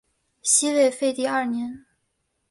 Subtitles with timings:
[0.41, 1.85] 西魏废帝二年。